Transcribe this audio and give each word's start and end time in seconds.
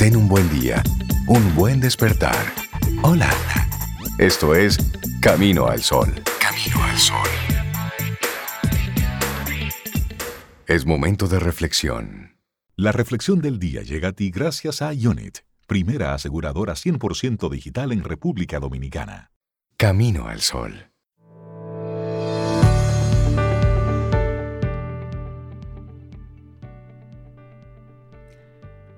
Ten 0.00 0.16
un 0.16 0.26
buen 0.28 0.48
día, 0.48 0.82
un 1.26 1.54
buen 1.54 1.78
despertar. 1.78 2.34
Hola. 3.02 3.30
Esto 4.16 4.54
es 4.54 4.78
Camino 5.20 5.66
al 5.66 5.82
Sol. 5.82 6.08
Camino 6.40 6.82
al 6.82 6.96
Sol. 6.96 7.28
Es 10.66 10.86
momento 10.86 11.28
de 11.28 11.38
reflexión. 11.38 12.38
La 12.76 12.92
reflexión 12.92 13.42
del 13.42 13.58
día 13.58 13.82
llega 13.82 14.08
a 14.08 14.12
ti 14.12 14.30
gracias 14.30 14.80
a 14.80 14.88
Unit, 14.88 15.40
primera 15.66 16.14
aseguradora 16.14 16.72
100% 16.76 17.50
digital 17.50 17.92
en 17.92 18.02
República 18.02 18.58
Dominicana. 18.58 19.32
Camino 19.76 20.28
al 20.28 20.40
Sol. 20.40 20.89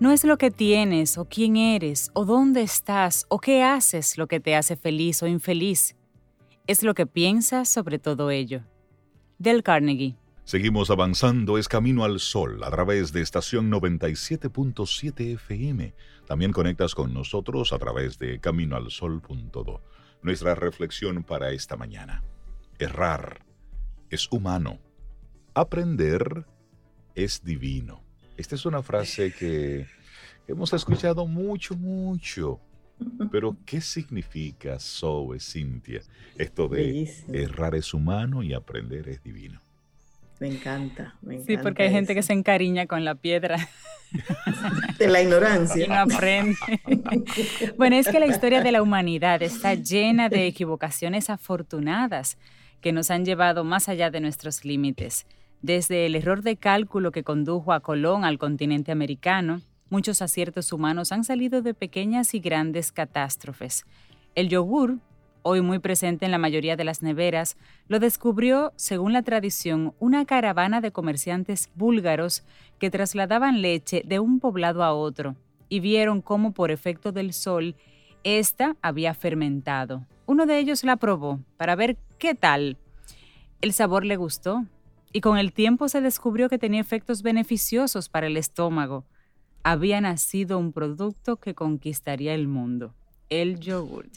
No 0.03 0.11
es 0.11 0.25
lo 0.25 0.37
que 0.37 0.51
tienes 0.51 1.17
o 1.17 1.27
quién 1.27 1.57
eres 1.57 2.11
o 2.13 2.25
dónde 2.25 2.63
estás 2.63 3.25
o 3.29 3.39
qué 3.39 3.63
haces 3.63 4.19
lo 4.19 4.27
que 4.27 4.41
te 4.41 4.57
hace 4.57 4.75
feliz 4.75 5.23
o 5.23 5.29
infeliz. 5.29 5.95
Es 6.67 6.83
lo 6.83 6.93
que 6.95 7.07
piensas 7.07 7.69
sobre 7.69 8.01
todo 8.01 8.33
ello. 8.33 8.65
Del 9.39 9.63
Carnegie. 9.63 10.17
Seguimos 10.43 10.91
avanzando, 10.91 11.57
es 11.57 11.69
Camino 11.69 12.03
al 12.03 12.19
Sol 12.19 12.65
a 12.65 12.71
través 12.73 13.13
de 13.13 13.21
estación 13.21 13.71
97.7 13.71 15.35
FM. 15.35 15.95
También 16.27 16.51
conectas 16.51 16.97
con 16.97 17.15
nosotros 17.15 17.73
a 17.73 17.79
través 17.79 18.19
de 18.19 18.41
caminoalsol.do. 18.41 19.83
Nuestra 20.21 20.57
reflexión 20.57 21.23
para 21.23 21.53
esta 21.53 21.77
mañana. 21.77 22.25
Errar 22.81 23.47
es 24.11 24.27
humano. 24.33 24.81
Aprender 25.55 26.45
es 27.15 27.45
divino. 27.45 28.02
Esta 28.43 28.57
es 28.57 28.67
una 28.67 28.83
frase 28.83 29.33
que 29.33 29.87
hemos 30.49 30.73
escuchado 30.73 31.29
mucho, 31.29 31.77
mucho. 31.77 32.59
Pero, 33.31 33.57
¿qué 33.65 33.81
significa, 33.81 34.81
Zoe, 34.81 35.39
Cintia? 35.39 36.01
Esto 36.37 36.67
de 36.67 37.09
errar 37.33 37.77
es 37.77 37.95
humano 37.95 38.43
y 38.43 38.53
aprender 38.53 39.09
es 39.09 39.23
divino. 39.23 39.61
Me 40.41 40.49
encanta, 40.49 41.15
me 41.23 41.35
encanta. 41.35 41.53
Sí, 41.53 41.57
porque 41.63 41.85
hay 41.85 41.93
gente 41.93 42.17
que 42.17 42.23
se 42.25 42.33
encariña 42.33 42.89
con 42.89 43.05
la 43.05 43.15
piedra. 43.15 43.69
De 44.99 45.07
la 45.07 45.23
ignorancia. 45.23 45.85
Y 45.85 45.89
no 45.89 46.01
aprende. 46.01 46.57
bueno, 47.79 47.95
es 47.95 48.09
que 48.09 48.19
la 48.19 48.27
historia 48.27 48.61
de 48.61 48.73
la 48.73 48.83
humanidad 48.83 49.41
está 49.41 49.75
llena 49.75 50.29
de 50.29 50.49
equivocaciones 50.49 51.31
afortunadas 51.31 52.39
que 52.81 52.91
nos 52.91 53.13
han 53.13 53.25
llevado 53.25 53.63
más 53.63 53.89
allá 53.89 54.11
de 54.11 54.19
nuestros 54.19 54.65
límites. 54.65 55.27
Desde 55.63 56.07
el 56.07 56.17
error 56.17 56.43
de 56.43 56.57
cálculo 56.57 57.13
que 57.13 57.23
condujo 57.23 57.73
a 57.73 57.79
Colón 57.79 58.25
al 58.25 58.37
continente 58.37 58.91
americano, 58.91 59.63
muchos 59.91 60.21
aciertos 60.21 60.73
humanos 60.73 61.13
han 61.13 61.23
salido 61.23 61.63
de 61.63 61.73
pequeñas 61.73 62.35
y 62.35 62.41
grandes 62.41 62.91
catástrofes. 62.91 63.87
El 64.35 64.49
yogur, 64.49 64.99
hoy 65.43 65.61
muy 65.61 65.79
presente 65.79 66.25
en 66.25 66.33
la 66.33 66.39
mayoría 66.39 66.75
de 66.75 66.83
las 66.83 67.01
neveras, 67.01 67.57
lo 67.87 68.01
descubrió, 68.01 68.73
según 68.75 69.13
la 69.13 69.23
tradición, 69.23 69.95
una 70.01 70.25
caravana 70.25 70.81
de 70.81 70.91
comerciantes 70.91 71.71
búlgaros 71.77 72.43
que 72.81 72.91
trasladaban 72.91 73.63
leche 73.63 74.03
de 74.05 74.19
un 74.19 74.41
poblado 74.41 74.83
a 74.83 74.93
otro 74.93 75.37
y 75.69 75.79
vieron 75.79 76.23
cómo 76.23 76.51
por 76.51 76.73
efecto 76.73 77.13
del 77.13 77.33
sol 77.33 77.77
ésta 78.25 78.75
había 78.83 79.15
fermentado. 79.15 80.07
Uno 80.27 80.45
de 80.45 80.59
ellos 80.59 80.83
la 80.83 80.97
probó 80.97 81.39
para 81.57 81.77
ver 81.77 81.97
qué 82.19 82.35
tal. 82.35 82.79
El 83.61 83.73
sabor 83.73 84.05
le 84.05 84.17
gustó 84.17 84.67
y 85.13 85.21
con 85.21 85.39
el 85.39 85.53
tiempo 85.53 85.89
se 85.89 86.01
descubrió 86.01 86.49
que 86.49 86.59
tenía 86.59 86.81
efectos 86.81 87.23
beneficiosos 87.23 88.09
para 88.09 88.27
el 88.27 88.37
estómago. 88.37 89.05
Había 89.63 90.01
nacido 90.01 90.59
un 90.59 90.73
producto 90.73 91.37
que 91.37 91.55
conquistaría 91.55 92.35
el 92.35 92.49
mundo, 92.49 92.95
el 93.29 93.61
yogurt. 93.61 94.13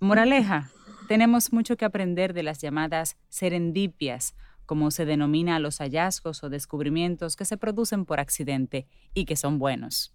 Moraleja, 0.00 0.70
tenemos 1.08 1.52
mucho 1.52 1.76
que 1.76 1.84
aprender 1.84 2.34
de 2.34 2.42
las 2.42 2.58
llamadas 2.60 3.16
serendipias, 3.28 4.34
como 4.66 4.90
se 4.90 5.04
denomina 5.04 5.56
a 5.56 5.60
los 5.60 5.78
hallazgos 5.78 6.42
o 6.44 6.50
descubrimientos 6.50 7.36
que 7.36 7.44
se 7.44 7.56
producen 7.56 8.04
por 8.04 8.20
accidente 8.20 8.86
y 9.12 9.24
que 9.24 9.36
son 9.36 9.58
buenos. 9.58 10.14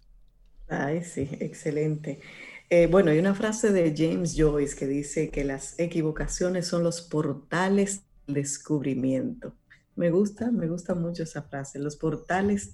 Ay, 0.68 1.02
sí, 1.02 1.28
excelente. 1.40 2.20
Eh, 2.68 2.86
bueno, 2.86 3.10
hay 3.10 3.18
una 3.18 3.34
frase 3.34 3.72
de 3.72 3.92
James 3.96 4.34
Joyce 4.36 4.76
que 4.76 4.86
dice 4.86 5.30
que 5.30 5.44
las 5.44 5.78
equivocaciones 5.78 6.68
son 6.68 6.84
los 6.84 7.02
portales 7.02 8.02
del 8.26 8.34
descubrimiento. 8.36 9.54
Me 10.00 10.10
gusta, 10.10 10.50
me 10.50 10.66
gusta 10.66 10.94
mucho 10.94 11.24
esa 11.24 11.42
frase, 11.42 11.78
los 11.78 11.96
portales 11.96 12.72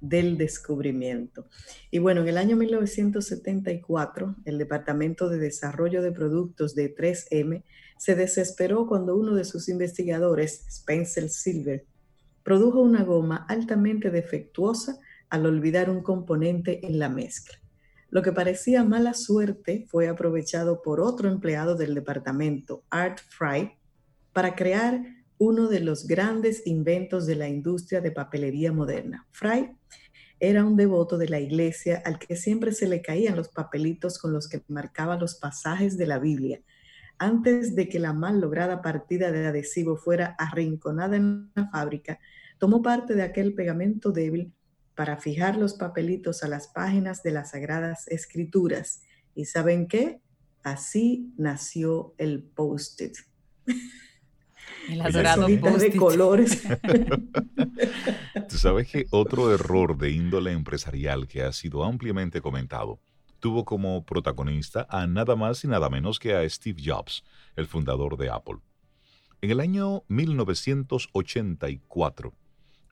del 0.00 0.38
descubrimiento. 0.38 1.48
Y 1.90 1.98
bueno, 1.98 2.20
en 2.20 2.28
el 2.28 2.38
año 2.38 2.56
1974, 2.56 4.36
el 4.44 4.58
Departamento 4.58 5.28
de 5.28 5.38
Desarrollo 5.38 6.02
de 6.02 6.12
Productos 6.12 6.76
de 6.76 6.94
3M 6.94 7.64
se 7.96 8.14
desesperó 8.14 8.86
cuando 8.86 9.16
uno 9.16 9.34
de 9.34 9.44
sus 9.44 9.68
investigadores, 9.68 10.68
Spencer 10.68 11.28
Silver, 11.30 11.84
produjo 12.44 12.80
una 12.80 13.02
goma 13.02 13.44
altamente 13.48 14.12
defectuosa 14.12 15.00
al 15.30 15.46
olvidar 15.46 15.90
un 15.90 16.04
componente 16.04 16.86
en 16.86 17.00
la 17.00 17.08
mezcla. 17.08 17.58
Lo 18.08 18.22
que 18.22 18.30
parecía 18.30 18.84
mala 18.84 19.14
suerte 19.14 19.84
fue 19.88 20.06
aprovechado 20.06 20.80
por 20.80 21.00
otro 21.00 21.28
empleado 21.28 21.74
del 21.74 21.96
departamento, 21.96 22.84
Art 22.88 23.18
Fry, 23.18 23.72
para 24.32 24.54
crear 24.54 25.17
uno 25.38 25.68
de 25.68 25.80
los 25.80 26.06
grandes 26.06 26.66
inventos 26.66 27.26
de 27.26 27.36
la 27.36 27.48
industria 27.48 28.00
de 28.00 28.10
papelería 28.10 28.72
moderna. 28.72 29.26
Fry 29.30 29.70
era 30.40 30.64
un 30.64 30.76
devoto 30.76 31.18
de 31.18 31.28
la 31.28 31.40
iglesia 31.40 32.02
al 32.04 32.18
que 32.18 32.36
siempre 32.36 32.72
se 32.72 32.88
le 32.88 33.02
caían 33.02 33.36
los 33.36 33.48
papelitos 33.48 34.18
con 34.18 34.32
los 34.32 34.48
que 34.48 34.62
marcaba 34.68 35.16
los 35.16 35.36
pasajes 35.36 35.96
de 35.96 36.06
la 36.06 36.18
Biblia. 36.18 36.60
Antes 37.18 37.74
de 37.74 37.88
que 37.88 37.98
la 37.98 38.12
mal 38.12 38.40
lograda 38.40 38.80
partida 38.80 39.32
de 39.32 39.46
adhesivo 39.46 39.96
fuera 39.96 40.36
arrinconada 40.38 41.16
en 41.16 41.50
la 41.54 41.68
fábrica, 41.68 42.20
tomó 42.58 42.82
parte 42.82 43.14
de 43.14 43.22
aquel 43.22 43.54
pegamento 43.54 44.12
débil 44.12 44.52
para 44.94 45.16
fijar 45.16 45.56
los 45.56 45.74
papelitos 45.74 46.42
a 46.42 46.48
las 46.48 46.68
páginas 46.68 47.22
de 47.22 47.32
las 47.32 47.50
sagradas 47.50 48.06
escrituras. 48.08 49.02
¿Y 49.34 49.46
saben 49.46 49.88
qué? 49.88 50.20
Así 50.62 51.32
nació 51.36 52.14
el 52.18 52.42
post-it. 52.42 53.16
El 54.88 55.02
adorado 55.02 55.46
de 55.46 55.96
colores. 55.96 56.62
Tú 58.48 58.56
sabes 58.56 58.88
que 58.88 59.06
otro 59.10 59.52
error 59.52 59.98
de 59.98 60.10
índole 60.10 60.52
empresarial 60.52 61.28
que 61.28 61.42
ha 61.42 61.52
sido 61.52 61.84
ampliamente 61.84 62.40
comentado 62.40 62.98
tuvo 63.40 63.64
como 63.64 64.04
protagonista 64.04 64.86
a 64.90 65.06
nada 65.06 65.36
más 65.36 65.64
y 65.64 65.68
nada 65.68 65.88
menos 65.88 66.18
que 66.18 66.34
a 66.34 66.46
Steve 66.48 66.82
Jobs, 66.84 67.22
el 67.56 67.66
fundador 67.66 68.16
de 68.16 68.30
Apple. 68.30 68.56
En 69.40 69.52
el 69.52 69.60
año 69.60 70.02
1984, 70.08 72.34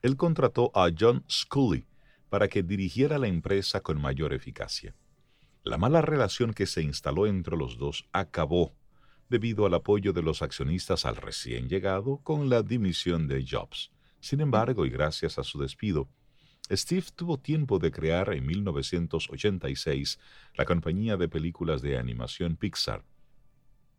él 0.01 0.15
contrató 0.15 0.71
a 0.73 0.89
John 0.97 1.25
Scully 1.29 1.85
para 2.29 2.47
que 2.47 2.63
dirigiera 2.63 3.17
la 3.17 3.27
empresa 3.27 3.81
con 3.81 3.99
mayor 3.99 4.31
eficacia. 4.33 4.95
La 5.63 5.77
mala 5.77 6.01
relación 6.01 6.53
que 6.53 6.65
se 6.65 6.81
instaló 6.81 7.27
entre 7.27 7.57
los 7.57 7.77
dos 7.77 8.07
acabó 8.13 8.71
debido 9.29 9.65
al 9.65 9.73
apoyo 9.73 10.13
de 10.13 10.21
los 10.21 10.41
accionistas 10.41 11.05
al 11.05 11.15
recién 11.15 11.67
llegado 11.67 12.17
con 12.23 12.49
la 12.49 12.63
dimisión 12.63 13.27
de 13.27 13.45
Jobs. 13.47 13.91
Sin 14.19 14.41
embargo, 14.41 14.85
y 14.85 14.89
gracias 14.89 15.37
a 15.37 15.43
su 15.43 15.59
despido, 15.59 16.09
Steve 16.69 17.05
tuvo 17.15 17.37
tiempo 17.37 17.79
de 17.79 17.91
crear 17.91 18.33
en 18.33 18.45
1986 18.45 20.19
la 20.55 20.65
compañía 20.65 21.15
de 21.15 21.29
películas 21.29 21.81
de 21.81 21.97
animación 21.97 22.57
Pixar, 22.57 23.05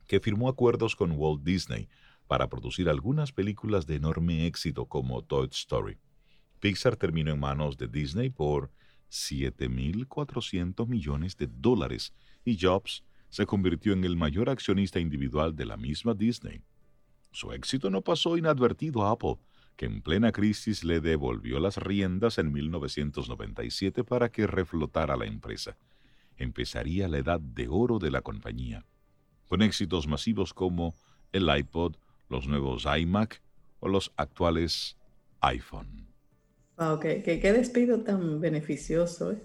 que 0.06 0.20
firmó 0.20 0.48
acuerdos 0.48 0.94
con 0.94 1.12
Walt 1.12 1.42
Disney 1.42 1.88
para 2.26 2.48
producir 2.48 2.88
algunas 2.88 3.32
películas 3.32 3.86
de 3.86 3.96
enorme 3.96 4.46
éxito 4.46 4.84
como 4.86 5.22
Toy 5.22 5.48
Story. 5.50 5.98
Pixar 6.60 6.96
terminó 6.96 7.32
en 7.32 7.40
manos 7.40 7.78
de 7.78 7.88
Disney 7.88 8.28
por 8.28 8.70
7.400 9.10 10.86
millones 10.86 11.36
de 11.36 11.46
dólares 11.46 12.12
y 12.44 12.58
Jobs 12.60 13.02
se 13.28 13.46
convirtió 13.46 13.92
en 13.92 14.04
el 14.04 14.16
mayor 14.16 14.50
accionista 14.50 15.00
individual 15.00 15.54
de 15.54 15.66
la 15.66 15.76
misma 15.76 16.14
Disney. 16.14 16.62
Su 17.30 17.52
éxito 17.52 17.90
no 17.90 18.02
pasó 18.02 18.36
inadvertido 18.36 19.04
a 19.04 19.12
Apple, 19.12 19.36
que 19.76 19.86
en 19.86 20.00
plena 20.02 20.32
crisis 20.32 20.82
le 20.82 21.00
devolvió 21.00 21.60
las 21.60 21.76
riendas 21.76 22.38
en 22.38 22.52
1997 22.52 24.02
para 24.02 24.30
que 24.30 24.46
reflotara 24.46 25.16
la 25.16 25.26
empresa. 25.26 25.76
Empezaría 26.36 27.06
la 27.06 27.18
edad 27.18 27.40
de 27.40 27.68
oro 27.68 27.98
de 27.98 28.10
la 28.10 28.22
compañía, 28.22 28.84
con 29.46 29.62
éxitos 29.62 30.08
masivos 30.08 30.54
como 30.54 30.96
el 31.32 31.48
iPod, 31.54 31.96
los 32.28 32.48
nuevos 32.48 32.86
iMac 32.86 33.42
o 33.80 33.88
los 33.88 34.12
actuales 34.16 34.96
iPhone. 35.40 36.08
Wow, 36.78 36.98
qué, 37.00 37.22
qué, 37.22 37.52
despido 37.52 38.00
tan 38.00 38.40
beneficioso. 38.40 39.32
¿eh? 39.32 39.42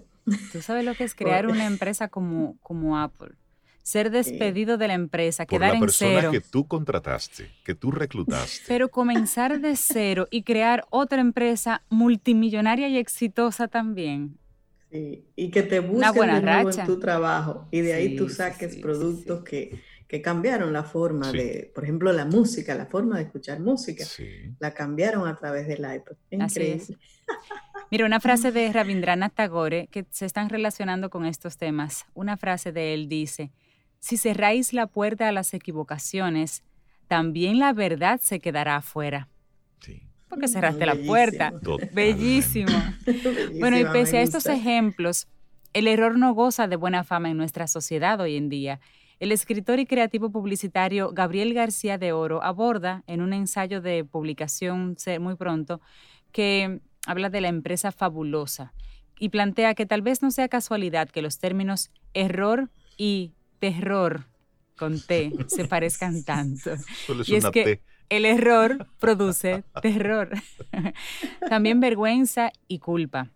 Tú 0.52 0.62
sabes 0.62 0.84
lo 0.84 0.94
que 0.94 1.04
es 1.04 1.14
crear 1.14 1.46
una 1.46 1.66
empresa 1.66 2.08
como, 2.08 2.56
como 2.60 2.98
Apple 2.98 3.34
ser 3.84 4.10
despedido 4.10 4.78
de 4.78 4.88
la 4.88 4.94
empresa, 4.94 5.44
quedar 5.44 5.74
en 5.74 5.88
cero. 5.90 6.10
la 6.10 6.20
persona 6.20 6.30
que 6.32 6.40
tú 6.40 6.66
contrataste, 6.66 7.50
que 7.64 7.74
tú 7.74 7.90
reclutaste. 7.90 8.64
Pero 8.66 8.88
comenzar 8.88 9.60
de 9.60 9.76
cero 9.76 10.26
y 10.30 10.42
crear 10.42 10.86
otra 10.88 11.20
empresa 11.20 11.82
multimillonaria 11.90 12.88
y 12.88 12.96
exitosa 12.96 13.68
también. 13.68 14.38
y 14.90 15.50
que 15.50 15.62
te 15.62 15.80
busquen 15.80 16.34
de 16.34 16.40
nuevo 16.40 16.70
en 16.70 16.86
tu 16.86 16.98
trabajo 16.98 17.68
y 17.70 17.80
de 17.82 17.92
ahí 17.92 18.16
tú 18.16 18.28
saques 18.28 18.76
productos 18.76 19.44
que, 19.44 19.82
que, 20.08 20.22
cambiaron 20.22 20.72
la 20.72 20.84
forma 20.84 21.30
de, 21.30 21.70
por 21.74 21.84
ejemplo, 21.84 22.12
la 22.12 22.24
música, 22.24 22.74
la 22.74 22.86
forma 22.86 23.18
de 23.18 23.24
escuchar 23.24 23.60
música, 23.60 24.04
la 24.60 24.72
cambiaron 24.72 25.28
a 25.28 25.36
través 25.36 25.68
del 25.68 25.80
iPod. 25.80 26.16
Increíble. 26.30 26.96
Mira, 27.90 28.06
una 28.06 28.20
frase 28.20 28.50
de 28.50 28.72
Rabindranath 28.72 29.34
Tagore 29.34 29.88
que 29.88 30.06
se 30.10 30.24
están 30.24 30.48
relacionando 30.48 31.10
con 31.10 31.26
estos 31.26 31.58
temas. 31.58 32.06
Una 32.14 32.36
frase 32.36 32.72
de 32.72 32.94
él 32.94 33.08
dice, 33.08 33.50
si 34.04 34.18
cerráis 34.18 34.74
la 34.74 34.86
puerta 34.86 35.28
a 35.28 35.32
las 35.32 35.54
equivocaciones, 35.54 36.62
también 37.08 37.58
la 37.58 37.72
verdad 37.72 38.20
se 38.22 38.38
quedará 38.38 38.76
afuera. 38.76 39.30
Sí. 39.80 40.02
Porque 40.28 40.46
cerraste 40.46 40.84
la 40.84 40.94
puerta. 40.94 41.54
Bellísimo. 41.94 42.70
bueno, 43.58 43.78
y 43.78 43.86
pese 43.86 44.18
a 44.18 44.20
estos 44.20 44.44
ejemplos, 44.44 45.26
el 45.72 45.88
error 45.88 46.18
no 46.18 46.34
goza 46.34 46.68
de 46.68 46.76
buena 46.76 47.02
fama 47.02 47.30
en 47.30 47.38
nuestra 47.38 47.66
sociedad 47.66 48.20
hoy 48.20 48.36
en 48.36 48.50
día. 48.50 48.78
El 49.20 49.32
escritor 49.32 49.78
y 49.78 49.86
creativo 49.86 50.30
publicitario 50.30 51.12
Gabriel 51.12 51.54
García 51.54 51.96
de 51.96 52.12
Oro 52.12 52.42
aborda 52.42 53.04
en 53.06 53.22
un 53.22 53.32
ensayo 53.32 53.80
de 53.80 54.04
publicación 54.04 54.98
muy 55.18 55.34
pronto 55.36 55.80
que 56.30 56.80
habla 57.06 57.30
de 57.30 57.40
la 57.40 57.48
empresa 57.48 57.90
fabulosa 57.90 58.74
y 59.18 59.30
plantea 59.30 59.74
que 59.74 59.86
tal 59.86 60.02
vez 60.02 60.20
no 60.20 60.30
sea 60.30 60.48
casualidad 60.48 61.08
que 61.08 61.22
los 61.22 61.38
términos 61.38 61.90
error 62.12 62.68
y 62.98 63.32
terror 63.72 64.26
con 64.76 65.00
T 65.00 65.32
se 65.46 65.64
parezcan 65.64 66.22
tanto. 66.22 66.72
y 67.26 67.36
es 67.36 67.46
que 67.46 67.80
el 68.10 68.26
error 68.26 68.86
produce 68.98 69.64
terror. 69.80 70.30
También 71.48 71.80
vergüenza 71.80 72.52
y 72.68 72.78
culpa. 72.78 73.30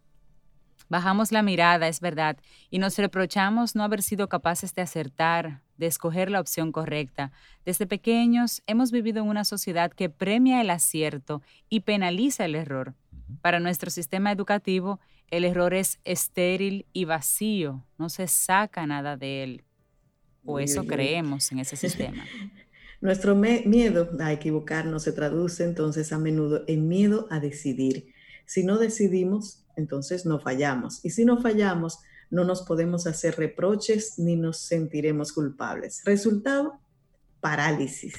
Bajamos 0.90 1.32
la 1.32 1.42
mirada, 1.42 1.88
es 1.88 2.00
verdad, 2.00 2.36
y 2.70 2.78
nos 2.78 2.96
reprochamos 2.98 3.74
no 3.74 3.84
haber 3.84 4.02
sido 4.02 4.28
capaces 4.28 4.74
de 4.74 4.82
acertar, 4.82 5.62
de 5.76 5.86
escoger 5.86 6.30
la 6.30 6.40
opción 6.40 6.72
correcta. 6.72 7.30
Desde 7.64 7.86
pequeños 7.86 8.62
hemos 8.66 8.90
vivido 8.90 9.22
en 9.22 9.28
una 9.28 9.44
sociedad 9.44 9.92
que 9.92 10.10
premia 10.10 10.60
el 10.60 10.68
acierto 10.68 11.42
y 11.70 11.80
penaliza 11.80 12.44
el 12.44 12.54
error. 12.54 12.94
Para 13.40 13.60
nuestro 13.60 13.90
sistema 13.90 14.32
educativo, 14.32 14.98
el 15.30 15.44
error 15.44 15.74
es 15.74 16.00
estéril 16.04 16.86
y 16.94 17.04
vacío, 17.04 17.84
no 17.98 18.08
se 18.08 18.26
saca 18.28 18.86
nada 18.86 19.18
de 19.18 19.42
él. 19.42 19.64
O 20.48 20.58
eso 20.58 20.84
creemos 20.84 21.52
en 21.52 21.58
ese 21.58 21.76
sistema. 21.76 22.24
Nuestro 23.00 23.36
miedo 23.36 24.10
a 24.18 24.32
equivocarnos 24.32 25.04
se 25.04 25.12
traduce 25.12 25.62
entonces 25.62 26.12
a 26.12 26.18
menudo 26.18 26.64
en 26.66 26.88
miedo 26.88 27.28
a 27.30 27.38
decidir. 27.38 28.12
Si 28.46 28.64
no 28.64 28.78
decidimos, 28.78 29.64
entonces 29.76 30.26
no 30.26 30.40
fallamos. 30.40 31.04
Y 31.04 31.10
si 31.10 31.24
no 31.24 31.40
fallamos, 31.40 32.00
no 32.30 32.44
nos 32.44 32.62
podemos 32.62 33.06
hacer 33.06 33.36
reproches 33.36 34.18
ni 34.18 34.36
nos 34.36 34.58
sentiremos 34.58 35.32
culpables. 35.32 36.02
Resultado, 36.04 36.80
parálisis. 37.40 38.14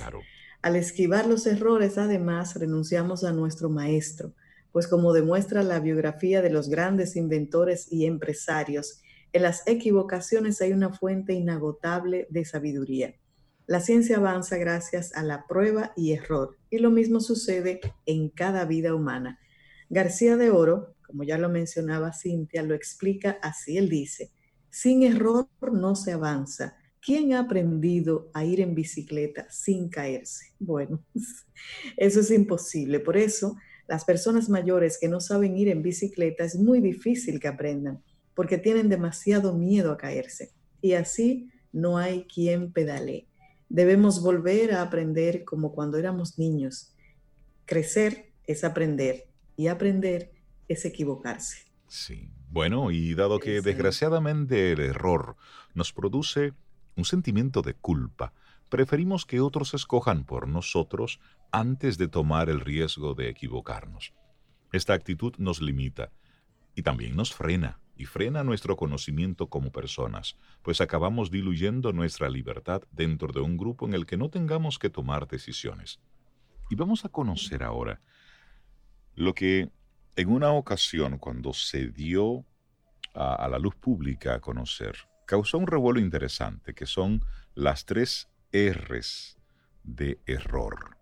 Al 0.61 0.75
esquivar 0.75 1.25
los 1.25 1.45
errores, 1.47 1.97
además, 1.97 2.55
renunciamos 2.55 3.23
a 3.23 3.33
nuestro 3.33 3.69
maestro, 3.69 4.33
pues 4.71 4.87
como 4.87 5.13
demuestra 5.13 5.63
la 5.63 5.79
biografía 5.79 6.41
de 6.41 6.51
los 6.51 6.69
grandes 6.69 7.15
inventores 7.15 7.91
y 7.91 8.05
empresarios, 8.05 9.01
en 9.31 9.43
las 9.43 9.67
equivocaciones 9.67 10.61
hay 10.61 10.73
una 10.73 10.91
fuente 10.91 11.33
inagotable 11.33 12.27
de 12.29 12.45
sabiduría. 12.45 13.15
La 13.67 13.79
ciencia 13.79 14.17
avanza 14.17 14.57
gracias 14.57 15.15
a 15.15 15.21
la 15.21 15.45
prueba 15.45 15.93
y 15.95 16.13
error, 16.13 16.57
y 16.71 16.79
lo 16.79 16.89
mismo 16.89 17.19
sucede 17.19 17.79
en 18.07 18.29
cada 18.29 18.65
vida 18.65 18.95
humana. 18.95 19.39
García 19.89 20.37
de 20.37 20.49
Oro, 20.49 20.95
como 21.05 21.23
ya 21.23 21.37
lo 21.37 21.49
mencionaba 21.49 22.11
Cintia, 22.11 22.63
lo 22.63 22.73
explica 22.73 23.37
así. 23.43 23.77
Él 23.77 23.87
dice, 23.87 24.31
sin 24.71 25.03
error 25.03 25.47
no 25.71 25.95
se 25.95 26.13
avanza. 26.13 26.77
¿Quién 26.99 27.33
ha 27.33 27.41
aprendido 27.41 28.31
a 28.33 28.43
ir 28.43 28.59
en 28.59 28.73
bicicleta 28.73 29.45
sin 29.51 29.89
caerse? 29.89 30.47
Bueno, 30.57 31.03
eso 31.97 32.21
es 32.21 32.31
imposible. 32.31 32.99
Por 32.99 33.17
eso, 33.17 33.55
las 33.87 34.03
personas 34.03 34.49
mayores 34.49 34.97
que 34.99 35.07
no 35.07 35.21
saben 35.21 35.55
ir 35.55 35.69
en 35.69 35.83
bicicleta 35.83 36.43
es 36.43 36.55
muy 36.55 36.81
difícil 36.81 37.39
que 37.39 37.47
aprendan 37.47 38.03
porque 38.39 38.57
tienen 38.57 38.87
demasiado 38.87 39.53
miedo 39.53 39.91
a 39.91 39.97
caerse. 39.97 40.53
Y 40.81 40.93
así 40.93 41.51
no 41.73 41.97
hay 41.97 42.23
quien 42.23 42.71
pedale. 42.71 43.27
Debemos 43.67 44.23
volver 44.23 44.75
a 44.75 44.81
aprender 44.81 45.43
como 45.43 45.73
cuando 45.73 45.97
éramos 45.97 46.39
niños. 46.39 46.95
Crecer 47.65 48.31
es 48.45 48.63
aprender 48.63 49.27
y 49.57 49.67
aprender 49.67 50.31
es 50.69 50.85
equivocarse. 50.85 51.65
Sí. 51.89 52.31
Bueno, 52.49 52.91
y 52.91 53.13
dado 53.13 53.39
que 53.39 53.59
desgraciadamente 53.59 54.71
el 54.71 54.79
error 54.79 55.35
nos 55.73 55.91
produce 55.91 56.53
un 56.95 57.03
sentimiento 57.03 57.61
de 57.61 57.73
culpa, 57.73 58.31
preferimos 58.69 59.25
que 59.25 59.41
otros 59.41 59.73
escojan 59.73 60.23
por 60.23 60.47
nosotros 60.47 61.19
antes 61.51 61.97
de 61.97 62.07
tomar 62.07 62.47
el 62.47 62.61
riesgo 62.61 63.15
de 63.15 63.27
equivocarnos. 63.27 64.13
Esta 64.71 64.93
actitud 64.93 65.33
nos 65.39 65.61
limita 65.61 66.13
y 66.79 66.81
también 66.81 67.13
nos 67.13 67.33
frena 67.33 67.77
y 67.97 68.05
frena 68.05 68.45
nuestro 68.45 68.77
conocimiento 68.77 69.49
como 69.49 69.69
personas, 69.69 70.37
pues 70.61 70.79
acabamos 70.79 71.29
diluyendo 71.29 71.91
nuestra 71.91 72.29
libertad 72.29 72.83
dentro 72.91 73.33
de 73.33 73.41
un 73.41 73.57
grupo 73.57 73.85
en 73.85 73.93
el 73.93 74.05
que 74.05 74.15
no 74.15 74.29
tengamos 74.29 74.79
que 74.79 74.89
tomar 74.89 75.27
decisiones. 75.27 75.99
Y 76.69 76.75
vamos 76.75 77.03
a 77.03 77.09
conocer 77.09 77.63
ahora 77.63 77.99
lo 79.13 79.35
que 79.35 79.71
en 80.15 80.29
una 80.29 80.53
ocasión, 80.53 81.17
cuando 81.17 81.51
se 81.51 81.87
dio 81.87 82.45
a, 83.13 83.45
la 83.49 83.59
luz 83.59 83.75
pública 83.75 84.35
a 84.35 84.39
conocer, 84.39 84.95
causó 85.25 85.57
un 85.57 85.67
revuelo 85.67 85.99
interesante, 85.99 86.73
que 86.73 86.85
son 86.85 87.25
las 87.55 87.85
tres 87.85 88.29
R's 88.53 89.37
de 89.83 90.21
error. 90.25 90.95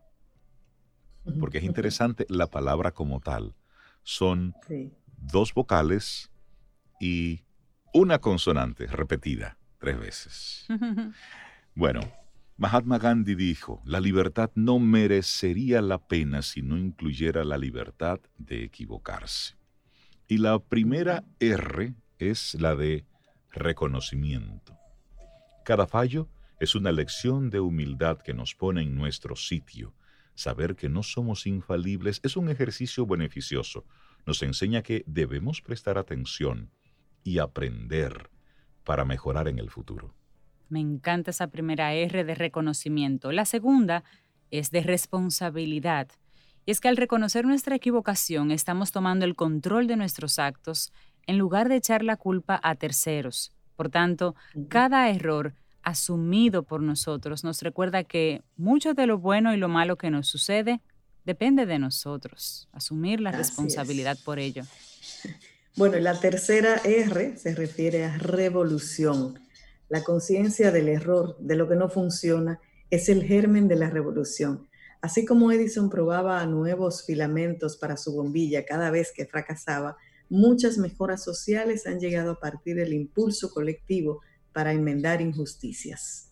Porque 1.40 1.60
es 1.60 1.66
interesante 1.66 2.26
la 2.30 2.48
palabra 2.48 2.94
como 2.94 3.20
tal. 3.20 3.54
Son 4.02 4.56
dos 5.18 5.54
vocales 5.54 6.32
y 7.00 7.44
una 7.94 8.20
consonante 8.20 8.88
repetida 8.88 9.58
tres 9.80 10.00
veces. 10.00 10.68
Bueno, 11.76 12.02
Mahatma 12.58 12.98
Gandhi 12.98 13.36
dijo, 13.36 13.84
la 13.86 14.00
libertad 14.00 14.50
no 14.56 14.80
merecería 14.80 15.80
la 15.80 16.00
pena 16.00 16.42
si 16.42 16.64
no 16.64 16.76
incluyera 16.76 17.44
la 17.44 17.56
libertad 17.60 18.20
de 18.40 18.64
equivocarse. 18.64 19.54
Y 20.28 20.40
la 20.40 20.58
primera 20.58 21.24
R 21.40 21.94
es 22.18 22.56
la 22.56 22.76
de 22.76 23.06
reconocimiento. 23.52 24.76
Cada 25.64 25.86
fallo 25.86 26.28
es 26.60 26.74
una 26.74 26.92
lección 26.92 27.52
de 27.52 27.60
humildad 27.60 28.18
que 28.18 28.34
nos 28.34 28.56
pone 28.56 28.82
en 28.82 28.96
nuestro 28.96 29.36
sitio. 29.36 29.94
Saber 30.34 30.76
que 30.76 30.90
no 30.90 31.04
somos 31.04 31.46
infalibles 31.46 32.20
es 32.24 32.38
un 32.38 32.50
ejercicio 32.50 33.06
beneficioso. 33.06 33.86
Nos 34.28 34.44
enseña 34.44 34.82
que 34.82 35.06
debemos 35.08 35.62
prestar 35.62 35.98
atención 35.98 36.70
y 37.24 37.40
aprender 37.40 38.30
para 38.84 39.06
mejorar 39.06 39.48
en 39.48 39.58
el 39.58 39.70
futuro. 39.70 40.14
Me 40.68 40.82
encanta 40.82 41.32
esa 41.32 41.48
primera 41.48 41.94
R 41.94 42.26
de 42.26 42.36
reconocimiento. 42.36 43.32
La 43.32 43.46
segunda 43.46 44.04
es 44.52 44.70
de 44.70 44.82
responsabilidad. 44.82 46.10
Y 46.66 46.72
es 46.72 46.82
que 46.82 46.90
al 46.90 46.98
reconocer 46.98 47.46
nuestra 47.46 47.78
equivocación 47.78 48.52
estamos 48.52 48.92
tomando 48.92 49.24
el 49.24 49.38
control 49.38 49.88
de 49.88 49.96
nuestros 49.96 50.40
actos 50.40 50.92
en 51.26 51.38
lugar 51.38 51.70
de 51.70 51.78
echar 51.78 52.04
la 52.04 52.18
culpa 52.18 52.60
a 52.62 52.76
terceros. 52.76 53.54
Por 53.78 53.90
tanto, 53.90 54.36
cada 54.68 55.10
error 55.10 55.54
asumido 55.84 56.64
por 56.64 56.82
nosotros 56.82 57.46
nos 57.46 57.62
recuerda 57.62 58.04
que 58.04 58.42
mucho 58.58 58.94
de 58.94 59.08
lo 59.08 59.20
bueno 59.20 59.54
y 59.54 59.58
lo 59.58 59.70
malo 59.70 59.96
que 59.96 60.12
nos 60.12 60.28
sucede 60.28 60.82
depende 61.28 61.66
de 61.66 61.78
nosotros, 61.78 62.70
asumir 62.72 63.20
la 63.20 63.34
responsabilidad 63.34 64.18
por 64.26 64.40
ello. 64.40 64.64
Bueno, 65.76 66.00
la 66.00 66.20
tercera 66.20 66.82
R 66.84 67.38
se 67.38 67.54
refiere 67.54 68.04
a 68.04 68.18
revolución. 68.18 69.40
La 69.90 70.04
conciencia 70.04 70.72
del 70.72 70.88
error, 70.88 71.38
de 71.40 71.56
lo 71.56 71.70
que 71.70 71.76
no 71.76 71.88
funciona, 71.88 72.60
es 72.90 73.10
el 73.10 73.24
germen 73.24 73.68
de 73.68 73.76
la 73.76 73.92
revolución. 73.92 74.68
Así 75.02 75.24
como 75.24 75.52
Edison 75.52 75.92
probaba 75.92 76.44
nuevos 76.48 77.06
filamentos 77.06 77.78
para 77.78 77.96
su 77.96 78.12
bombilla 78.12 78.66
cada 78.66 78.90
vez 78.90 79.12
que 79.16 79.28
fracasaba, 79.28 79.98
muchas 80.30 80.80
mejoras 80.80 81.24
sociales 81.24 81.86
han 81.86 82.00
llegado 82.00 82.32
a 82.32 82.40
partir 82.40 82.76
del 82.78 82.94
impulso 82.94 83.52
colectivo 83.52 84.22
para 84.54 84.72
enmendar 84.72 85.22
injusticias. 85.22 86.27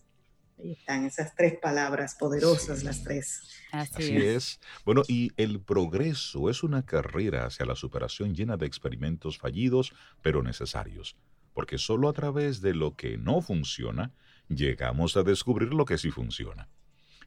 Ahí 0.58 0.72
están 0.72 1.04
esas 1.04 1.34
tres 1.34 1.58
palabras 1.60 2.14
poderosas, 2.14 2.82
las 2.82 3.02
tres. 3.02 3.42
Así, 3.72 4.16
es. 4.16 4.58
Bueno, 4.84 5.02
y 5.06 5.32
el 5.36 5.60
progreso 5.60 6.48
es 6.48 6.62
una 6.62 6.84
carrera 6.84 7.44
hacia 7.46 7.66
la 7.66 7.76
superación 7.76 8.34
llena 8.34 8.56
de 8.56 8.66
experimentos 8.66 9.38
fallidos, 9.38 9.92
pero 10.22 10.42
necesarios. 10.42 11.16
Porque 11.52 11.78
solo 11.78 12.08
a 12.08 12.12
través 12.12 12.60
de 12.62 12.74
lo 12.74 12.96
que 12.96 13.18
no 13.18 13.42
funciona, 13.42 14.12
llegamos 14.48 15.16
a 15.16 15.22
descubrir 15.22 15.74
lo 15.74 15.84
que 15.84 15.98
sí 15.98 16.10
funciona. 16.10 16.68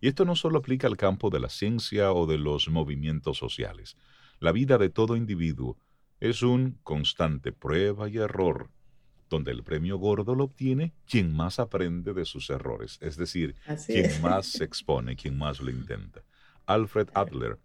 Y 0.02 0.08
esto 0.08 0.26
no 0.26 0.36
solo 0.36 0.60
aplica 0.60 0.88
al 0.88 0.98
campo 0.98 1.30
de 1.30 1.40
la 1.40 1.50
ciencia 1.50 2.14
o 2.14 2.26
de 2.26 2.38
los 2.38 2.70
movimientos 2.70 3.38
sociales. 3.38 3.98
La 4.40 4.52
vida 4.52 4.78
de 4.78 4.90
todo 4.90 5.16
individuo 5.16 5.78
Es 6.22 6.42
un 6.44 6.80
constante 6.84 7.52
prueba 7.54 8.10
y 8.10 8.18
error, 8.18 8.70
donde 9.30 9.52
el 9.52 9.64
premio 9.64 9.98
gordo 9.98 10.36
lo 10.36 10.46
obtiene 10.46 10.94
quien 11.08 11.34
más 11.34 11.60
aprende 11.60 12.14
de 12.14 12.26
sus 12.26 12.50
errores, 12.50 12.98
es 13.02 13.16
decir, 13.16 13.56
quien 13.86 14.10
más 14.22 14.48
se 14.48 14.64
expone, 14.64 15.16
quien 15.16 15.38
más 15.38 15.62
lo 15.62 15.70
intenta. 15.70 16.24
Alfred 16.66 17.10
Adler, 17.14 17.60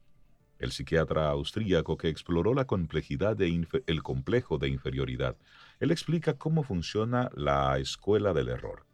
el 0.59 0.73
psiquiatra 0.73 1.29
austríaco 1.29 1.97
que 1.97 2.09
exploró 2.09 2.55
la 2.55 2.67
complejidad 2.67 3.37
de 3.37 3.67
el 3.87 4.03
complejo 4.03 4.59
de 4.59 4.69
inferioridad, 4.69 5.37
él 5.81 5.91
explica 5.91 6.35
cómo 6.35 6.63
funciona 6.63 7.31
la 7.35 7.79
escuela 7.79 8.33
del 8.33 8.49
error. 8.49 8.87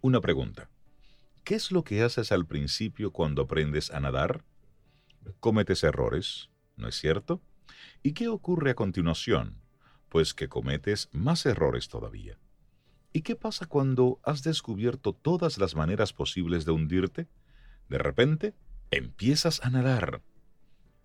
Una 0.00 0.20
pregunta. 0.20 0.68
¿Qué 1.44 1.54
es 1.54 1.72
lo 1.72 1.84
que 1.84 2.02
haces 2.02 2.32
al 2.32 2.46
principio 2.46 3.12
cuando 3.12 3.42
aprendes 3.42 3.90
a 3.90 4.00
nadar? 4.00 4.44
Cometes 5.40 5.84
errores, 5.84 6.50
¿no 6.76 6.88
es 6.88 6.94
cierto? 6.96 7.42
¿Y 8.02 8.12
qué 8.12 8.28
ocurre 8.28 8.70
a 8.70 8.74
continuación? 8.74 9.60
Pues 10.10 10.34
que 10.34 10.48
cometes 10.48 11.08
más 11.12 11.46
errores 11.46 11.88
todavía. 11.88 12.38
¿Y 13.12 13.22
qué 13.22 13.36
pasa 13.36 13.64
cuando 13.64 14.20
has 14.22 14.42
descubierto 14.42 15.14
todas 15.14 15.56
las 15.56 15.74
maneras 15.74 16.12
posibles 16.12 16.64
de 16.66 16.72
hundirte? 16.72 17.26
De 17.88 17.98
repente, 17.98 18.54
empiezas 18.90 19.64
a 19.64 19.70
nadar. 19.70 20.20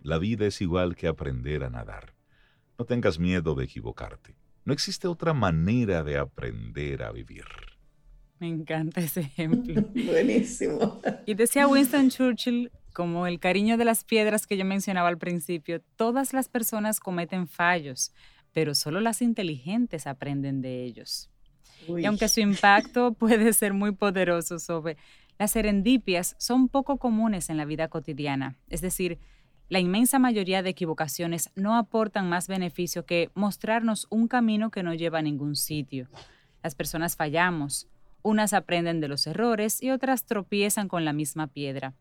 La 0.01 0.17
vida 0.17 0.45
es 0.45 0.59
igual 0.59 0.95
que 0.95 1.07
aprender 1.07 1.63
a 1.63 1.69
nadar. 1.69 2.13
No 2.77 2.85
tengas 2.85 3.17
miedo 3.17 3.55
de 3.55 3.63
equivocarte. 3.63 4.35
No 4.65 4.74
existe 4.74 5.07
otra 5.07 5.33
manera 5.33 6.03
de 6.03 6.17
aprender 6.17 7.03
a 7.03 7.12
vivir. 7.12 7.45
Me 8.39 8.47
encanta 8.47 9.01
ese 9.01 9.21
ejemplo. 9.21 9.81
Buenísimo. 10.05 11.01
Y 11.25 11.35
decía 11.35 11.67
Winston 11.67 12.09
Churchill, 12.09 12.71
como 12.93 13.27
el 13.27 13.39
cariño 13.39 13.77
de 13.77 13.85
las 13.85 14.03
piedras 14.03 14.45
que 14.47 14.57
yo 14.57 14.65
mencionaba 14.65 15.09
al 15.09 15.17
principio, 15.17 15.81
todas 15.95 16.33
las 16.33 16.50
personas 16.50 17.00
cometen 17.00 17.47
fallos, 17.47 18.12
pero 18.55 18.74
solo 18.74 19.01
las 19.01 19.21
inteligentes 19.21 20.07
aprenden 20.07 20.62
de 20.62 20.85
ellos. 20.85 21.29
Y 21.89 22.05
aunque 22.05 22.29
su 22.29 22.39
impacto 22.39 23.12
puede 23.19 23.51
ser 23.51 23.74
muy 23.74 23.91
poderoso 23.91 24.59
sobre 24.59 24.95
las 25.38 25.51
serendipias, 25.51 26.38
son 26.39 26.69
poco 26.69 26.95
comunes 26.95 27.50
en 27.50 27.57
la 27.57 27.65
vida 27.65 27.89
cotidiana. 27.89 28.55
Es 28.69 28.79
decir, 28.79 29.19
la 29.67 29.79
inmensa 29.79 30.19
mayoría 30.19 30.63
de 30.63 30.69
equivocaciones 30.69 31.50
no 31.55 31.75
aportan 31.75 32.29
más 32.29 32.47
beneficio 32.47 33.05
que 33.05 33.29
mostrarnos 33.33 34.07
un 34.09 34.29
camino 34.29 34.71
que 34.71 34.83
no 34.83 34.93
lleva 34.93 35.19
a 35.19 35.24
ningún 35.24 35.57
sitio. 35.57 36.07
Las 36.63 36.75
personas 36.75 37.17
fallamos, 37.17 37.89
unas 38.21 38.53
aprenden 38.53 39.01
de 39.01 39.09
los 39.09 39.27
errores 39.27 39.83
y 39.83 39.89
otras 39.89 40.24
tropiezan 40.24 40.88
con 40.88 41.03
la 41.03 41.12
misma 41.12 41.47
piedra. 41.47 41.93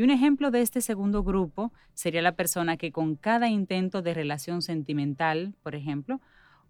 Y 0.00 0.02
un 0.02 0.08
ejemplo 0.08 0.50
de 0.50 0.62
este 0.62 0.80
segundo 0.80 1.22
grupo 1.22 1.74
sería 1.92 2.22
la 2.22 2.34
persona 2.34 2.78
que 2.78 2.90
con 2.90 3.16
cada 3.16 3.50
intento 3.50 4.00
de 4.00 4.14
relación 4.14 4.62
sentimental, 4.62 5.54
por 5.62 5.74
ejemplo, 5.74 6.22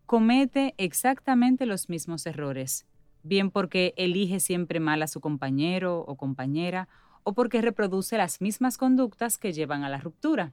comete 0.05 0.75
exactamente 0.79 1.65
los 1.65 1.89
mismos 1.89 2.27
errores, 2.27 2.87
bien 3.23 3.53
porque 3.53 3.95
elige 3.97 4.41
siempre 4.41 4.81
mal 4.81 5.01
a 5.01 5.07
su 5.07 5.21
compañero 5.21 6.01
o 6.01 6.17
compañera, 6.17 6.89
o 7.23 7.33
porque 7.33 7.63
reproduce 7.63 8.19
las 8.19 8.41
mismas 8.41 8.77
conductas 8.77 9.39
que 9.39 9.53
llevan 9.53 9.85
a 9.85 9.89
la 9.89 9.99
ruptura. 9.99 10.53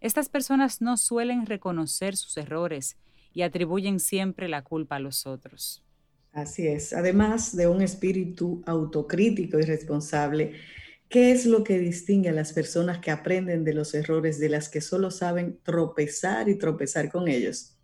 Estas 0.00 0.28
personas 0.28 0.82
no 0.82 0.96
suelen 0.96 1.46
reconocer 1.46 2.16
sus 2.16 2.36
errores 2.36 2.96
y 3.32 3.42
atribuyen 3.42 4.00
siempre 4.00 4.48
la 4.48 4.62
culpa 4.62 4.96
a 4.96 4.98
los 4.98 5.24
otros. 5.24 5.84
Así 6.32 6.66
es. 6.66 6.92
Además 6.92 7.54
de 7.54 7.68
un 7.68 7.80
espíritu 7.80 8.60
autocrítico 8.66 9.60
y 9.60 9.62
responsable, 9.62 10.54
¿qué 11.08 11.32
es 11.32 11.46
lo 11.46 11.64
que 11.64 11.78
distingue 11.78 12.28
a 12.28 12.32
las 12.32 12.52
personas 12.52 12.98
que 12.98 13.10
aprenden 13.10 13.64
de 13.64 13.72
los 13.72 13.94
errores 13.94 14.38
de 14.38 14.48
las 14.48 14.68
que 14.68 14.80
solo 14.80 15.10
saben 15.10 15.58
tropezar 15.62 16.48
y 16.48 16.58
tropezar 16.58 17.10
con 17.10 17.28
ellos? 17.28 17.76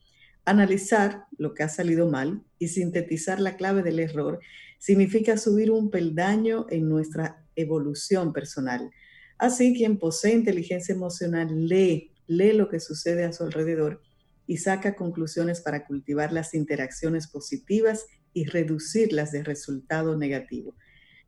Analizar 0.44 1.24
lo 1.38 1.54
que 1.54 1.62
ha 1.62 1.68
salido 1.68 2.10
mal 2.10 2.44
y 2.58 2.68
sintetizar 2.68 3.40
la 3.40 3.56
clave 3.56 3.82
del 3.82 3.98
error 3.98 4.40
significa 4.78 5.38
subir 5.38 5.70
un 5.70 5.90
peldaño 5.90 6.66
en 6.68 6.88
nuestra 6.88 7.46
evolución 7.56 8.34
personal. 8.34 8.90
Así, 9.38 9.74
quien 9.74 9.98
posee 9.98 10.34
inteligencia 10.34 10.94
emocional 10.94 11.66
lee, 11.66 12.12
lee 12.26 12.52
lo 12.52 12.68
que 12.68 12.80
sucede 12.80 13.24
a 13.24 13.32
su 13.32 13.44
alrededor 13.44 14.02
y 14.46 14.58
saca 14.58 14.94
conclusiones 14.94 15.62
para 15.62 15.86
cultivar 15.86 16.32
las 16.32 16.52
interacciones 16.52 17.26
positivas 17.28 18.04
y 18.34 18.44
reducirlas 18.44 19.32
de 19.32 19.42
resultado 19.42 20.18
negativo. 20.18 20.76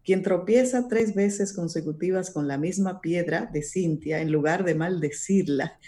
Quien 0.07 0.23
tropieza 0.23 0.87
tres 0.87 1.17
veces 1.17 1.53
consecutivas 1.53 2.31
con 2.31 2.47
la 2.47 2.59
misma 2.59 3.01
piedra 3.01 3.51
de 3.53 3.65
Cintia, 3.65 4.21
en 4.21 4.31
lugar 4.31 4.63
de 4.63 4.77
maldecirla, 4.77 5.81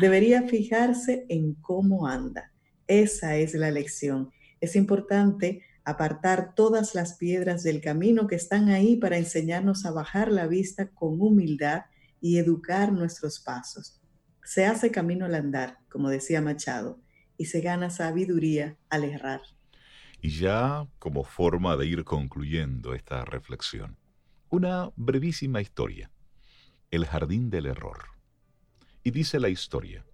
debería 0.00 0.48
fijarse 0.48 1.26
en 1.28 1.52
cómo 1.56 2.06
anda. 2.06 2.54
Esa 2.86 3.36
es 3.36 3.52
la 3.52 3.70
lección. 3.70 4.30
Es 4.62 4.76
importante 4.76 5.60
apartar 5.84 6.54
todas 6.54 6.94
las 6.94 7.18
piedras 7.18 7.62
del 7.64 7.82
camino 7.82 8.26
que 8.26 8.36
están 8.36 8.70
ahí 8.70 8.96
para 8.96 9.18
enseñarnos 9.18 9.84
a 9.84 9.90
bajar 9.90 10.32
la 10.32 10.46
vista 10.46 10.88
con 10.88 11.20
humildad 11.20 11.82
y 12.18 12.38
educar 12.38 12.92
nuestros 12.92 13.40
pasos. 13.40 14.00
Se 14.42 14.64
hace 14.64 14.90
camino 14.90 15.26
al 15.26 15.34
andar, 15.34 15.80
como 15.90 16.08
decía 16.08 16.40
Machado, 16.40 16.98
y 17.36 17.44
se 17.44 17.60
gana 17.60 17.90
sabiduría 17.90 18.78
al 18.88 19.04
errar. 19.04 19.42
Y 20.20 20.30
ya 20.30 20.86
como 20.98 21.24
forma 21.24 21.76
de 21.76 21.86
ir 21.86 22.04
concluyendo 22.04 22.94
esta 22.94 23.24
reflexión, 23.24 23.96
una 24.48 24.90
brevísima 24.96 25.60
historia. 25.60 26.10
El 26.90 27.04
jardín 27.04 27.50
del 27.50 27.66
error. 27.66 28.04
Y 29.02 29.10
dice 29.10 29.40
la 29.40 29.48
historia. 29.48 30.04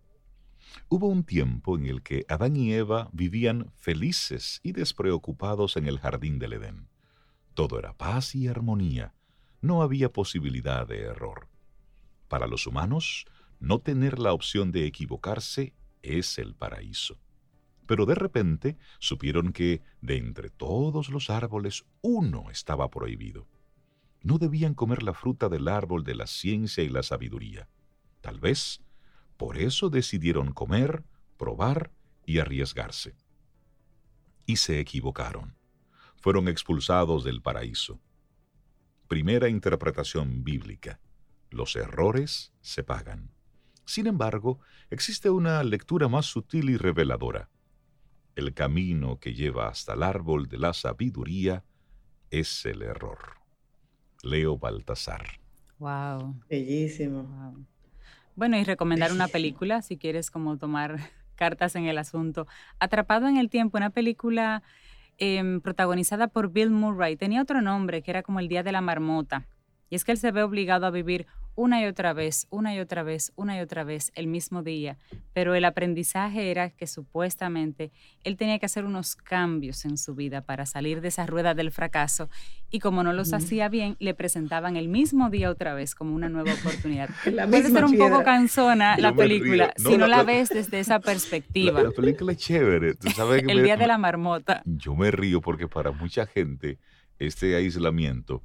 Hubo 0.88 1.06
un 1.06 1.25
tiempo 1.25 1.76
en 1.76 1.87
el 1.87 2.02
que 2.02 2.25
Adán 2.28 2.56
y 2.56 2.73
Eva 2.73 3.09
vivían 3.12 3.73
felices 3.76 4.61
y 4.62 4.73
despreocupados 4.73 5.76
en 5.76 5.87
el 5.87 5.99
jardín 5.99 6.38
del 6.38 6.54
Edén. 6.54 6.88
Todo 7.54 7.78
era 7.78 7.92
paz 7.97 8.35
y 8.35 8.49
armonía. 8.49 9.14
No 9.61 9.82
había 9.82 10.11
posibilidad 10.11 10.87
de 10.87 11.02
error. 11.02 11.49
Para 12.28 12.47
los 12.47 12.66
humanos, 12.66 13.26
no 13.61 13.78
tener 13.78 14.18
la 14.18 14.32
opción 14.32 14.73
de 14.73 14.87
equivocarse 14.87 15.75
es 16.02 16.38
el 16.38 16.54
paraíso. 16.54 17.18
Pero 17.87 18.07
de 18.07 18.15
repente 18.15 18.79
supieron 18.99 19.53
que 19.53 19.83
de 20.01 20.17
entre 20.17 20.51
todos 20.51 21.11
los 21.11 21.31
árboles 21.31 21.85
uno 22.01 22.51
estaba 22.51 22.91
prohibido. 22.91 23.49
No 24.23 24.39
debían 24.39 24.75
comer 24.75 25.03
la 25.03 25.15
fruta 25.15 25.49
del 25.49 25.69
árbol 25.69 26.05
de 26.05 26.15
la 26.15 26.27
ciencia 26.27 26.85
y 26.85 26.89
la 26.89 27.03
sabiduría. 27.03 27.69
Tal 28.21 28.39
vez 28.39 28.83
por 29.37 29.59
eso 29.59 29.91
decidieron 29.91 30.53
comer, 30.53 31.05
probar 31.37 31.91
y 32.25 32.39
arriesgarse. 32.39 33.17
Y 34.47 34.57
se 34.57 34.79
equivocaron. 34.79 35.57
Fueron 36.17 36.47
expulsados 36.47 37.25
del 37.25 37.43
paraíso. 37.43 38.01
Primera 39.09 39.49
interpretación 39.49 40.45
bíblica. 40.45 41.01
Los 41.51 41.75
errores 41.75 42.53
se 42.61 42.85
pagan. 42.85 43.33
Sin 43.85 44.07
embargo, 44.07 44.61
existe 44.91 45.29
una 45.29 45.62
lectura 45.65 46.07
más 46.07 46.27
sutil 46.27 46.71
y 46.71 46.77
reveladora. 46.77 47.51
El 48.35 48.55
camino 48.55 49.19
que 49.19 49.35
lleva 49.35 49.69
hasta 49.69 49.93
el 49.95 50.03
árbol 50.03 50.49
de 50.49 50.59
la 50.59 50.73
sabiduría 50.73 51.65
es 52.31 52.65
el 52.65 52.83
error. 52.83 53.19
Leo 54.23 54.57
Baltasar. 54.57 55.23
Wow. 55.79 56.41
Bellísimo. 56.49 57.67
Bueno, 58.35 58.57
y 58.57 58.65
recomendar 58.65 59.12
una 59.12 59.29
película, 59.29 59.83
si 59.83 59.99
quieres 59.99 60.31
como 60.31 60.57
tomar 60.57 60.99
cartas 61.35 61.77
en 61.77 61.87
el 61.87 61.99
asunto. 61.99 62.47
Atrapado 62.79 63.29
en 63.29 63.37
el 63.37 63.51
tiempo, 63.51 63.77
una 63.77 63.91
película 63.91 64.62
em, 65.19 65.61
protagonizada 65.61 66.29
por 66.29 66.51
Bill 66.51 66.71
Murray. 66.71 67.17
Tenía 67.17 67.43
otro 67.43 67.61
nombre, 67.61 68.03
que 68.03 68.11
era 68.12 68.23
como 68.23 68.41
El 68.41 68.49
Día 68.49 68.62
de 68.62 68.73
la 68.73 68.81
Marmota. 68.81 69.47
Y 69.91 69.97
es 69.97 70.05
que 70.05 70.12
él 70.12 70.19
se 70.19 70.33
ve 70.33 70.43
obligado 70.43 70.87
a 70.87 70.91
vivir 70.91 71.27
una 71.54 71.82
y 71.82 71.87
otra 71.87 72.12
vez, 72.12 72.47
una 72.50 72.75
y 72.75 72.80
otra 72.80 73.02
vez, 73.02 73.32
una 73.37 73.56
y 73.56 73.61
otra 73.61 73.85
vez 73.85 74.12
el 74.14 74.26
mismo 74.26 74.62
día, 74.62 74.99
pero 75.32 75.54
el 75.54 75.64
aprendizaje 75.64 76.50
era 76.50 76.71
que 76.71 76.87
supuestamente 76.87 77.92
él 78.25 78.37
tenía 78.37 78.59
que 78.59 78.66
hacer 78.66 78.85
unos 78.85 79.16
cambios 79.16 79.85
en 79.85 79.99
su 79.99 80.14
vida 80.14 80.42
para 80.42 80.66
salir 80.66 81.00
de 81.00 81.09
esa 81.09 81.26
rueda 81.26 81.54
del 81.54 81.71
fracaso 81.71 82.28
y 82.71 82.78
como 82.78 83.02
no 83.02 83.12
los 83.12 83.32
hacía 83.35 83.68
bien, 83.68 83.97
le 83.99 84.14
presentaban 84.14 84.76
el 84.76 84.88
mismo 84.88 85.28
día 85.28 85.50
otra 85.50 85.75
vez 85.75 85.94
como 85.94 86.14
una 86.14 86.28
nueva 86.28 86.54
oportunidad. 86.54 87.11
Puede 87.25 87.71
ser 87.71 87.85
un 87.85 87.99
poco 87.99 88.25
cansona 88.25 88.97
la 88.97 89.14
película 89.14 89.75
si 89.76 89.99
no 89.99 90.06
la, 90.06 90.23
ves 90.23 90.49
desde 90.49 90.80
esa 90.80 91.00
perspectiva. 91.00 91.82
La, 91.82 91.90
película 91.90 92.32
es 92.32 92.38
chévere. 92.38 92.94
el 93.49 93.62
día 93.62 93.76
de 93.76 93.87
la 93.87 93.99
marmota. 93.99 94.62
Yo 94.64 94.94
me 94.94 95.11
río 95.11 95.40
porque 95.40 95.68
para 95.68 95.92
mucha 95.92 96.26
gente 96.26 96.78
este 97.18 97.54
aislamiento 97.56 98.42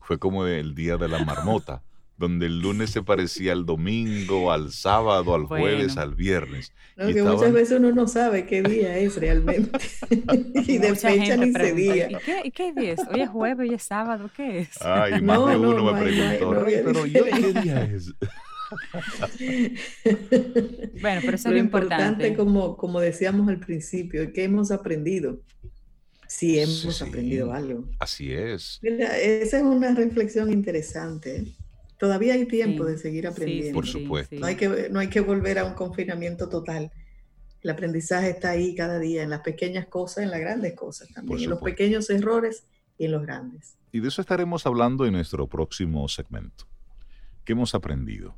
fue 0.00 0.18
como 0.18 0.46
el 0.46 0.74
día 0.74 0.96
de 0.96 1.08
la 1.08 1.24
marmota 1.24 1.82
donde 2.18 2.46
el 2.46 2.60
lunes 2.60 2.90
se 2.90 3.02
parecía 3.02 3.52
al 3.52 3.64
domingo, 3.64 4.50
al 4.50 4.72
sábado, 4.72 5.36
al 5.36 5.44
jueves, 5.44 5.96
al 5.96 6.16
viernes. 6.16 6.72
No, 6.96 7.06
que 7.06 7.22
muchas 7.22 7.52
veces 7.52 7.78
uno 7.78 7.92
no 7.92 8.08
sabe 8.08 8.44
qué 8.44 8.62
día 8.62 8.98
es 8.98 9.16
realmente. 9.16 9.78
y 10.66 10.78
de 10.78 10.96
fecha 10.96 11.36
ni 11.36 11.52
se 11.52 11.72
día. 11.72 12.10
¿Y 12.10 12.16
qué, 12.16 12.40
¿Y 12.44 12.50
qué 12.50 12.72
día 12.72 12.94
es? 12.94 13.00
Hoy 13.08 13.20
es 13.20 13.28
jueves, 13.28 13.68
hoy 13.68 13.74
es 13.74 13.82
sábado, 13.84 14.28
¿qué 14.36 14.60
es? 14.60 14.82
Ay, 14.82 15.22
más 15.28 15.38
de 15.48 15.56
uno 15.56 15.92
me 15.92 16.02
preguntó, 16.02 16.64
pero 16.64 17.06
¿yo 17.06 17.24
qué 17.24 17.60
día 17.60 17.84
es? 17.84 18.12
bueno, 21.00 21.20
pero 21.24 21.36
eso 21.36 21.48
es 21.48 21.54
lo 21.54 21.58
importante. 21.58 22.34
como, 22.34 22.76
como 22.76 22.98
decíamos 22.98 23.48
al 23.48 23.60
principio, 23.60 24.32
que 24.32 24.42
hemos 24.42 24.72
aprendido. 24.72 25.40
Si 26.26 26.58
hemos 26.58 27.00
aprendido 27.00 27.54
algo. 27.54 27.88
Así 28.00 28.32
es. 28.32 28.80
esa 28.82 29.56
es 29.56 29.62
una 29.62 29.94
reflexión 29.94 30.52
interesante. 30.52 31.54
Todavía 31.98 32.34
hay 32.34 32.46
tiempo 32.46 32.84
de 32.84 32.96
seguir 32.96 33.26
aprendiendo. 33.26 33.74
Por 33.74 33.86
supuesto. 33.86 34.36
No, 34.36 34.46
hay 34.46 34.56
que, 34.56 34.88
no 34.90 35.00
hay 35.00 35.08
que 35.08 35.20
volver 35.20 35.58
a 35.58 35.64
un 35.64 35.74
confinamiento 35.74 36.48
total. 36.48 36.92
El 37.60 37.70
aprendizaje 37.70 38.30
está 38.30 38.50
ahí 38.50 38.74
cada 38.74 38.98
día, 39.00 39.24
en 39.24 39.30
las 39.30 39.40
pequeñas 39.40 39.86
cosas, 39.86 40.24
en 40.24 40.30
las 40.30 40.40
grandes 40.40 40.74
cosas 40.74 41.08
también, 41.08 41.42
en 41.42 41.50
los 41.50 41.60
pequeños 41.60 42.08
errores 42.08 42.64
y 42.96 43.06
en 43.06 43.12
los 43.12 43.22
grandes. 43.22 43.76
Y 43.90 44.00
de 44.00 44.08
eso 44.08 44.20
estaremos 44.20 44.64
hablando 44.64 45.06
en 45.06 45.12
nuestro 45.12 45.48
próximo 45.48 46.08
segmento. 46.08 46.66
¿Qué 47.44 47.52
hemos 47.52 47.74
aprendido 47.74 48.36